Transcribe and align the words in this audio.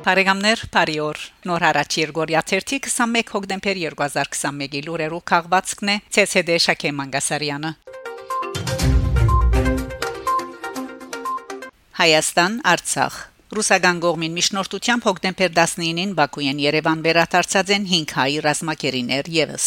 Բարեկամներ, 0.00 0.60
բարիօր։ 0.72 1.18
Նոր 1.44 1.64
հարաճ 1.66 1.96
Երգորիա 2.00 2.40
21 2.48 3.32
հոկտեմբեր 3.34 3.80
2021-ի 3.82 4.80
լուրերով 4.86 5.22
քաղվածքն 5.28 5.90
է 5.92 5.96
ՑՍԴ 6.22 6.56
Շակե 6.64 6.92
Մանգասարյանը։ 7.00 7.72
Հայաստան, 12.00 12.58
Արցախ 12.72 13.20
Ռուսական 13.60 14.02
գողմին 14.08 14.36
միջնորդությամբ 14.40 15.08
հոկտեմբեր 15.10 15.56
19-ին 15.60 16.16
Բաքուին 16.16 16.64
Երևան 16.64 17.06
վերադարձած 17.10 17.76
են 17.76 17.88
5 17.92 18.20
հայ 18.20 18.30
ռազմակերիներ 18.48 19.34
եւս։ 19.36 19.66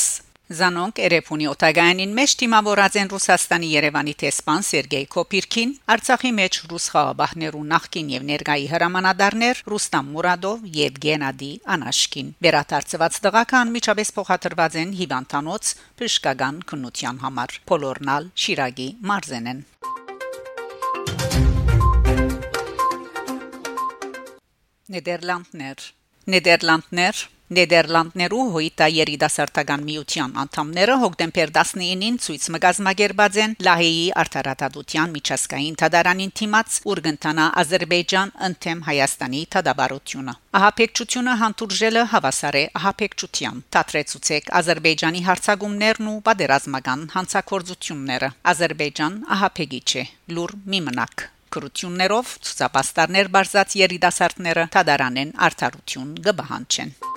Զանոնք 0.54 1.00
Էրեփունի 1.08 1.48
օտագայանին 1.50 2.12
մեջ 2.18 2.34
թիմավորած 2.40 2.98
են 3.02 3.10
Ռուսաստանի 3.14 3.70
Երևանի 3.74 4.14
տեսփան 4.24 4.66
Սերգեյ 4.68 5.06
Կոպիրքին, 5.16 5.72
Արցախի 5.94 6.32
մեջ 6.40 6.60
ռուս 6.70 6.86
խաղաբահներու 6.94 7.64
նախկին 7.72 8.12
եւ 8.14 8.28
ներկայի 8.30 8.68
հրամանատարներ 8.74 9.64
Ռուստամ 9.74 10.12
Մուրադով 10.14 10.68
եւ 10.78 11.00
Գենադի 11.08 11.52
Անաշկին։ 11.74 12.30
Վերաթարցված 12.46 13.20
դղական 13.26 13.74
միջաբես 13.74 14.14
փոխադրված 14.20 14.78
են 14.84 14.96
հիվանդանոց 15.02 15.74
բժշկական 16.04 16.62
քննության 16.70 17.24
համար։ 17.26 17.58
Պոլորնալ 17.74 18.30
Շիրագի 18.46 18.90
Մարզենեն 19.10 19.66
Նեդերլանդներ 24.94 25.88
Նեդերլանդներ 26.34 27.22
Նեդերլանդներու 27.54 28.44
հույտա 28.54 28.86
երիտասարդական 28.94 29.82
միության 29.88 30.32
անդամները 30.44 30.96
հոկտեմբեր 31.04 31.52
19-ին 31.58 32.16
ցույց 32.23 32.48
մգազմագերբած 32.56 33.38
են 33.44 33.56
Լահեի 33.68 34.06
արտարադատության 34.23 35.14
միջազգային 35.18 35.78
թադարանին 35.84 36.34
թիմած 36.40 36.80
Ուրգենտանա 36.94 37.45
Ադրբեջան 37.64 38.34
ընդեմ 38.48 38.82
Հայաստանի 38.88 39.42
թադաբարությունը 39.56 40.36
Ահապեկչությունը 40.62 41.36
հանդուրժելը 41.44 42.04
հավասար 42.14 42.58
է 42.58 42.66
ահապեկչության 42.82 43.62
Տատրեցուցեք 43.78 44.52
Ադրբեջանի 44.64 45.23
հարցագումներն 45.30 46.12
ու 46.14 46.17
պատերազմական 46.30 47.08
հանցակործությունները 47.17 48.34
Ադրբեջան 48.54 49.22
ահապեգիչ 49.38 49.90
է 50.04 50.06
լուր 50.34 50.58
մի 50.73 50.84
մնակ 50.90 51.30
կրություններով 51.54 52.36
ցուցապաստարներ 52.48 53.30
բարձած 53.38 53.76
երիտասարդները 53.84 54.70
թադարանեն 54.78 55.36
արդարություն 55.50 56.16
գբահանչեն 56.30 57.12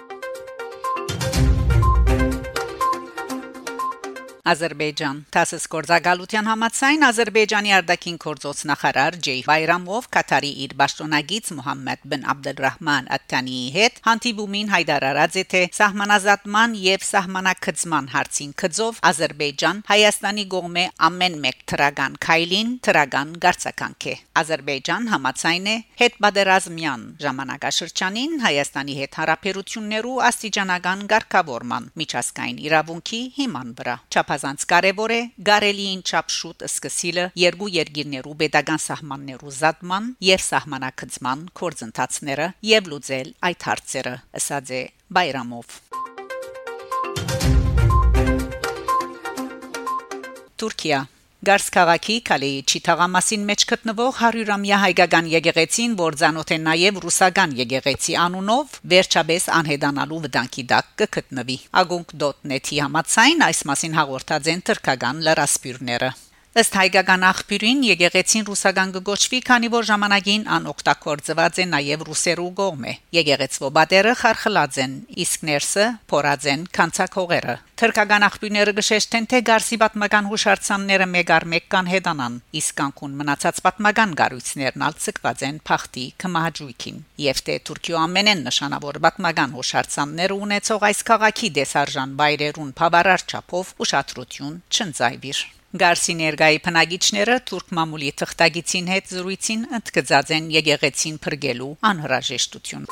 Ադրբեջան 4.47 5.17
Թասս 5.35 5.65
Կորզագալության 5.73 6.47
համաձայն 6.47 7.05
Ադրբեջանի 7.07 7.73
արտաքին 7.77 8.19
գործոց 8.23 8.59
նախարար 8.71 9.17
Ջեյ 9.27 9.41
Բայրամով 9.49 10.05
Կատարի 10.17 10.51
իր 10.67 10.75
պաշտոնագից 10.83 11.49
Մուհամմեդ 11.57 12.05
բն 12.13 12.27
Աբդելրահման 12.33 13.09
Աթանիի 13.17 13.65
հետ 13.77 13.99
հանդիպումին 14.07 14.71
հայտարարած 14.75 15.39
է 15.43 15.45
թե 15.51 15.63
սահմանազատման 15.79 16.77
եւ 16.83 17.07
սահմանակցման 17.09 18.11
հարցին 18.15 18.53
կծով 18.63 19.01
Ադրբեջան 19.11 19.83
Հայաստանի 19.91 20.47
գողմե 20.55 20.87
ամեն 21.11 21.41
մեկ 21.47 21.67
թրագան 21.75 22.17
քայլին 22.27 22.71
թրագան 22.87 23.35
գարցականք 23.47 24.07
է 24.07 24.17
Ադրբեջան 24.47 25.11
համաձայն 25.17 25.69
է 25.75 25.77
հետպատերազմյան 26.07 27.05
ժամանակաշրջանին 27.27 28.39
Հայաստանի 28.47 28.97
հետ 29.03 29.21
հարաբերություններու 29.25 30.17
աստիճանական 30.31 31.05
ղեկավարման 31.17 31.91
միջազգային 32.05 32.65
իրավունքի 32.71 33.23
հիման 33.43 33.77
վրա 33.81 33.99
չափ 34.13 34.36
չափազանց 34.37 34.65
կարևոր 34.69 35.13
է 35.15 35.21
գարելիին 35.49 36.01
չափ 36.05 36.33
շուտ 36.35 36.65
սկսիլը 36.67 37.25
երկու 37.41 37.69
երկիրներու 37.73 38.35
pedagogan 38.43 38.83
սահմաններու 38.85 39.55
զատման 39.57 40.11
եւ 40.29 40.45
սահմանակցման 40.47 41.47
կորձընթացները 41.61 42.49
եւ 42.69 42.93
լուծել 42.93 43.33
այդ 43.49 43.67
հարցերը 43.71 44.15
ասած 44.41 44.73
է 44.77 44.83
Բայրամով 45.17 45.77
Թուրքիա 50.61 51.01
Գարս 51.47 51.67
քաղաքի 51.75 52.15
Կալեիչի 52.27 52.81
թաղամասին 52.89 53.43
մեջ 53.47 53.65
գտնվող 53.71 54.17
100-ամյա 54.19 54.79
հայկական 54.83 55.29
եկեղեցին, 55.31 55.95
որ 56.01 56.19
ցանոթ 56.23 56.51
է 56.57 56.59
նաև 56.65 56.99
ռուսական 57.07 57.55
եկեղեցի 57.61 58.19
անունով, 58.25 58.75
վերջաբես 58.97 59.49
անհետանալու 59.61 60.21
վտանգի 60.27 60.69
տակ 60.75 60.93
կգտնվի։ 61.07 61.59
Agunk.net-ի 61.87 62.83
համաձայն 62.83 63.49
այս 63.53 63.65
մասին 63.71 63.99
հաղորդած 64.03 64.55
են 64.57 64.71
թրկական 64.73 65.27
լրասպիրները։ 65.31 66.15
Ըստ 66.57 66.77
հայկական 66.79 67.25
աղբյուրին 67.29 67.81
եկեղեցին 67.85 68.45
ռուսական 68.49 68.93
կգոչվի, 68.95 69.39
քանի 69.45 69.69
որ 69.75 69.87
ժամանակին 69.91 70.45
անօգտագործված 70.57 71.59
է 71.61 71.65
նաև 71.69 72.05
ռուսերու 72.09 72.47
գողմը։ 72.61 72.93
Եկեղեցվո 73.17 73.69
բատերը 73.77 74.15
խարխլած 74.21 74.79
են, 74.87 74.95
իսկ 75.27 75.45
ներսը 75.51 75.85
փորած 76.09 76.47
են 76.53 76.63
քանցակողերը։ 76.79 77.57
Թրկական 77.77 78.25
աղբյուրները 78.31 78.73
գշեշտեն, 78.79 79.27
թե 79.29 79.41
Գարսի 79.51 79.77
պատմական 79.85 80.31
հուշարձանները 80.33 81.09
մեկ 81.13 81.33
առ 81.37 81.45
մեկ 81.53 81.67
կան 81.77 81.91
հետանան, 81.93 82.39
իսկ 82.57 82.81
Անկուն 82.87 83.19
մնացած 83.21 83.61
պատմական 83.67 84.15
գառույցներն 84.17 84.87
ալցկված 84.87 85.45
են 85.51 85.61
փախտի 85.69 86.07
կմահաճույքին։ 86.25 87.05
Եվ 87.27 87.43
թե 87.51 87.59
Թուրքիո 87.69 88.01
ամենեն 88.07 88.43
նշանավոր 88.49 89.01
պատմական 89.05 89.53
հուշարձաններ 89.61 90.37
ունեցող 90.41 90.89
այս 90.89 91.05
քաղաքի 91.13 91.53
դեսարժան 91.61 92.17
բայրերուն 92.23 92.73
բավարար 92.81 93.29
չափով 93.29 93.77
ուշադրություն 93.85 94.59
չընծայվիր։ 94.73 95.45
Գարսի 95.75 96.15
ներգայի 96.19 96.59
փնագիչները 96.63 97.35
թուրք 97.51 97.73
մամուլի 97.79 98.11
թղթագիտին 98.21 98.91
հետ 98.93 99.09
զրույցին 99.13 99.65
ընդգծած 99.79 100.31
են 100.37 100.45
եկեղեցին 100.55 101.17
փրկելու 101.27 101.71
անհրաժեշտություն։ 101.91 102.87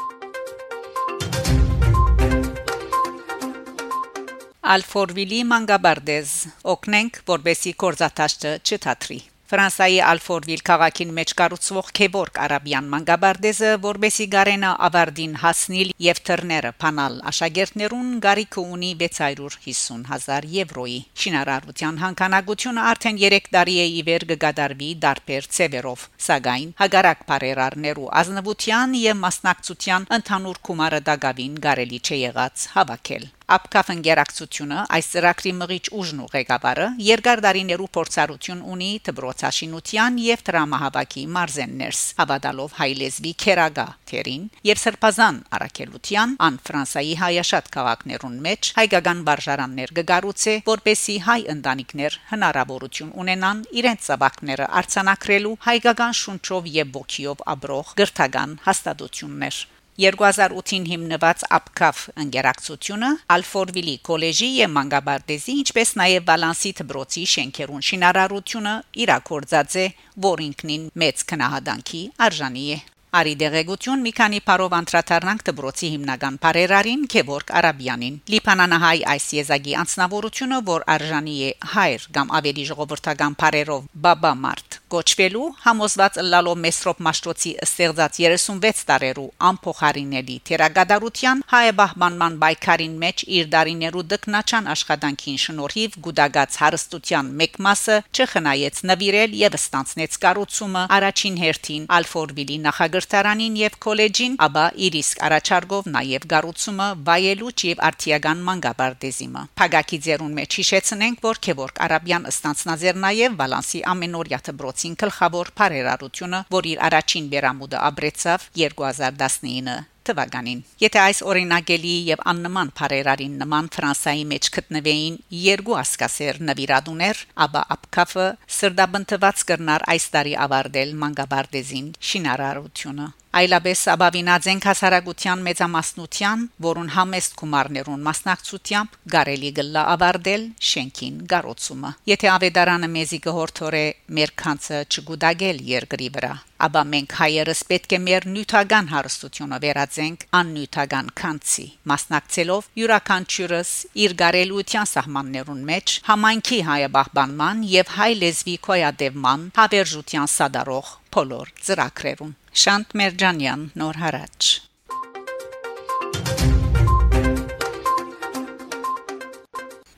Ալֆորվիլի 4.75 5.39
մանգաբարդեզ 5.55 6.35
օկնենք 6.75 7.23
որբեսի 7.31 7.75
կորզաթաշտը 7.85 8.57
չթատրի 8.65 9.21
Ֆրանսայի 9.45 9.97
Ալֆորվիլ 10.09 10.61
քաղաքին 10.65 11.11
մեջ 11.19 11.33
կառուցվող 11.39 11.89
Քեբորգ 11.99 12.39
արաբյան 12.45 12.87
մանգաբարդեզը, 12.95 13.73
որբեսի 13.83 14.27
Գարենա 14.35 14.71
ավարդին 14.87 15.35
հասնիլ 15.43 15.91
եւ 16.07 16.21
թռները 16.29 16.71
փանալ 16.85 17.19
աշակերտներուն 17.31 18.15
գարիքը 18.25 18.65
ունի 18.77 18.95
650.000 19.03 20.49
եվրոյի։ 20.55 20.97
Շինարարության 21.25 22.01
հանքանակությունը 22.05 22.89
արդեն 22.95 23.23
3 23.27 23.53
տարի 23.59 23.77
է 23.85 23.87
իվեր 24.01 24.29
կգադարվի 24.33 24.91
դարբեր 25.05 25.53
ծևերով, 25.59 26.09
սակայն 26.31 26.75
հագարակ 26.81 27.29
բարերարներու 27.29 28.11
ազնվության 28.25 28.99
եւ 29.05 29.23
մասնակցության 29.29 30.11
ընդհանուր 30.21 30.67
կումարը 30.71 31.07
դակավին 31.13 31.65
կարելի 31.69 32.05
չէ 32.09 32.23
եղած 32.25 32.69
հավաքել։ 32.79 33.34
Ապկաֆն 33.45 33.99
գերակցությունը 34.05 34.83
այս 34.97 35.09
ծրագրի 35.13 35.51
մղիչ 35.59 35.83
ուժն 36.01 36.21
ու 36.25 36.29
ղեկավարը 36.33 36.85
երկար 37.05 37.41
դարիներու 37.45 37.89
փորձառություն 37.97 38.63
ունի 38.75 38.89
դբրոցաշինության 39.09 40.17
եւ 40.25 40.45
դրամահավաքի 40.47 41.25
մարզեններս 41.35 42.01
հավատալով 42.21 42.79
հայլեզվի 42.79 43.33
քերագա 43.45 43.85
թերին 44.09 44.47
եւ 44.71 44.81
սրբազան 44.85 45.43
արաքելության 45.59 46.35
ան 46.49 46.59
ֆրանսայի 46.71 47.13
հայաշատ 47.25 47.71
քաղաքներուն 47.77 48.41
մեջ 48.49 48.73
հայկական 48.81 49.23
բարժարաններ 49.29 49.95
գգարուցե 50.01 50.57
որպեսի 50.73 51.19
հայ 51.29 51.39
ընտանիքներ 51.59 52.19
հնարավորություն 52.33 53.15
ունենան 53.25 53.63
իրենց 53.85 54.09
ծավալները 54.09 54.73
արցանակրելու 54.81 55.55
հայկական 55.69 56.19
շունչով 56.25 56.75
եւ 56.81 56.99
ոգիով 56.99 57.47
աբրող 57.57 57.95
գրթական 58.01 58.59
հաստատություններ 58.65 59.65
2008-ին 60.01 60.87
հիմնված 60.91 61.45
Ապկաֆ 61.59 61.99
ընկերակցությունը 62.25 63.11
Ալֆորվիլի 63.35 63.95
քոլեջի 64.09 64.49
եւ 64.61 64.73
Մանգաբարդեզի 64.79 65.55
ինչպես 65.65 65.95
նաեւ 66.01 66.25
Վալանսի 66.31 66.73
դբրոցի 66.81 67.23
շենքերուն 67.35 67.87
շինարարությունը 67.91 68.75
իրակորձած 69.05 69.79
է, 69.85 69.87
որ 70.27 70.43
ինքնին 70.49 70.91
մեծ 71.05 71.25
քնահանդանքի 71.31 72.03
արժանի 72.27 72.67
է 72.75 72.81
Արի 73.15 73.33
դեղեցություն 73.39 74.01
մի 74.03 74.11
քանի 74.19 74.39
parov 74.43 74.73
անդրադառնանք 74.75 75.43
դբրոցի 75.47 75.91
հիմնական 75.93 76.39
բարերարին 76.43 77.05
Քևորգ 77.13 77.53
Արաբյանին 77.61 78.17
Լիբանանահայ 78.35 78.99
այս 79.13 79.27
եզակի 79.39 79.77
անձնավորությունը 79.85 80.59
որ 80.71 80.87
արժանի 80.97 81.37
է 81.47 81.53
հայր 81.77 82.09
կամ 82.19 82.35
ավելի 82.41 82.65
ժողովրդական 82.73 83.37
բարերով 83.45 83.87
բաբա 84.09 84.33
մարտ 84.43 84.81
կոչվելու 84.95 85.49
համոզված 85.65 86.21
լալո 86.31 86.55
մեսրոպ 86.65 87.05
մաշտոցի 87.09 87.53
ստեղծած 87.69 88.21
36 88.25 88.85
տարերու 88.91 89.27
ամփոխարինելի 89.51 90.37
թերագադարության 90.49 91.45
հայաբահմանման 91.55 92.39
բայկարին 92.45 92.95
մեջ 93.05 93.27
իր 93.39 93.51
դարիներու 93.55 94.07
դկնաչան 94.15 94.71
աշխատանքին 94.75 95.39
շնորհիվ 95.45 95.99
գուդագած 96.07 96.59
հարստության 96.63 97.33
մեկ 97.41 97.59
մասը 97.67 97.97
չխնայեց 98.15 98.81
նվիրել 98.91 99.37
եւ 99.41 99.59
ստանցնեց 99.59 100.19
կառուցումը 100.25 100.83
առաջին 100.95 101.39
հերթին 101.43 101.87
Ալֆորվիլի 101.99 102.57
նախագահտարանին 102.65 103.59
եւ 103.61 103.79
քոլեջին, 103.85 104.37
ապա 104.47 104.65
իր 104.87 104.99
իսկ 105.01 105.23
առաջարկով 105.29 105.91
նաեւ 105.95 106.27
կառուցումը 106.35 106.89
վայելուչ 107.09 107.59
եւ 107.71 107.83
արտիական 107.89 108.45
մանգաբարդեզիմը։ 108.49 109.43
Փագակի 109.61 109.99
ձերուն 110.07 110.35
մեջ 110.39 110.59
հիշեցնենք, 110.61 111.23
որ 111.25 111.41
Քևորգ 111.49 111.83
Արաբյան 111.89 112.29
ստանցնազեր 112.35 113.01
նաեւ 113.05 113.37
բալանսի 113.41 113.81
ամենօրյա 113.95 114.41
դբրոց 114.49 114.84
Փարիզին 114.85 115.01
գլխավոր 115.01 115.49
բարերարությունը, 115.57 116.39
որ 116.53 116.67
իր 116.69 116.81
առաջին 116.85 117.29
բերամուտը 117.33 117.79
ապրեցավ 117.89 118.43
2019 118.59 119.77
թվականին։ 120.05 120.61
Եթե 120.85 121.01
այս 121.05 121.23
օրինագելի 121.33 121.95
եւ 122.11 122.27
աննման 122.35 122.75
բարերարին 122.77 123.41
նման 123.41 123.73
Ֆրանսայի 123.79 124.29
մեջ 124.35 124.53
գտնվեին 124.59 125.19
երկու 125.47 125.81
ասկասեր 125.81 126.45
նվիրադուներ, 126.53 127.25
ապա 127.49 127.67
ապկաֆը 127.79 128.31
սրդաբնթված 128.61 129.49
կրնար 129.49 129.89
այս 129.97 130.13
տարի 130.13 130.39
ավարտել 130.45 130.97
մանգաբարդեզին 131.01 131.93
շինարարությունը 132.13 133.13
այլաբես 133.35 133.81
աբավինաձեն 133.91 134.61
հասարակության 134.65 135.41
մեծամասնության, 135.49 136.43
որուն 136.67 136.91
համեստ 136.95 137.33
գումարներուն 137.41 138.05
մասնակցությամբ 138.07 138.99
գարելի 139.15 139.51
գլա 139.59 139.83
ավարտել 139.95 140.45
շենքին 140.71 141.17
գարոցումը։ 141.33 141.91
Եթե 142.15 142.31
ավետարանը 142.35 142.91
մեզի 142.95 143.19
գորթորե 143.27 143.85
մեր 144.19 144.35
քանցը 144.45 144.79
չգուդագել 144.95 145.59
երկրի 145.75 146.09
վրա, 146.15 146.35
ապա 146.65 146.83
մենք 146.93 147.17
հայերս 147.19 147.61
պետք 147.71 147.97
է 147.97 148.01
մեր 148.05 148.27
նյութական 148.35 148.91
հարստությունը 148.95 149.59
վերածենք 149.65 150.27
աննյութական 150.39 151.11
քանցի, 151.21 151.67
մասնակցելով 151.91 152.71
յուրաքանչյուրս 152.81 153.73
իր 154.05 154.17
գարելության 154.23 154.91
սահմաններուն 154.95 155.67
մեջ 155.75 155.97
համայնքի 156.13 156.61
հայաբահբանման 156.71 157.67
եւ 157.75 157.93
հայ 157.99 158.13
լեզվի 158.23 158.57
կոյադևման 158.71 159.51
հավերժության 159.59 160.33
սադարող 160.39 160.95
բոլոր 161.15 161.53
ծրագրերուն 161.67 162.35
Շանտ 162.55 162.93
Մերջանյան 162.95 163.63
նոր 163.81 163.97
հարաճ 163.99 164.49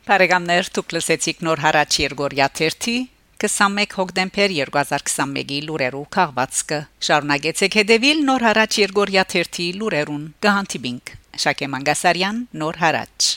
Բարեկամներ 0.06 0.70
դուք 0.78 0.94
լսեցիք 0.96 1.44
նոր 1.48 1.62
հարաճ 1.66 1.98
Երգորիա 2.06 2.48
30 2.62 2.96
21 3.44 3.96
հոկտեմբեր 4.00 4.56
2021-ի 4.62 5.62
լուրերով 5.68 6.10
քաղվածքը 6.16 6.82
շարունակեցեք 7.12 7.80
հետևել 7.84 8.28
նոր 8.32 8.48
հարաճ 8.48 8.78
Երգորիա 8.86 9.26
30 9.36 9.72
լուրերուն 9.82 10.28
գահանտիբինգ 10.46 11.18
Շակե 11.44 11.74
Մանգասարյան 11.76 12.46
նոր 12.64 12.80
հարաճ 12.86 13.34